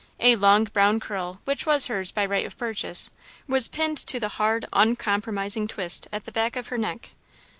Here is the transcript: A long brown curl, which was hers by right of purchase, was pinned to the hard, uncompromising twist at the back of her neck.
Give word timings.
A 0.19 0.35
long 0.35 0.63
brown 0.63 0.99
curl, 0.99 1.41
which 1.45 1.67
was 1.67 1.85
hers 1.85 2.09
by 2.09 2.25
right 2.25 2.43
of 2.43 2.57
purchase, 2.57 3.11
was 3.47 3.67
pinned 3.67 3.99
to 3.99 4.19
the 4.19 4.29
hard, 4.29 4.65
uncompromising 4.73 5.67
twist 5.67 6.07
at 6.11 6.25
the 6.25 6.31
back 6.31 6.55
of 6.55 6.69
her 6.69 6.77
neck. 6.79 7.11